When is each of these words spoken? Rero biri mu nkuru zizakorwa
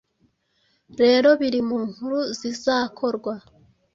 Rero 0.99 1.29
biri 1.39 1.59
mu 1.69 1.79
nkuru 1.89 2.19
zizakorwa 2.39 3.33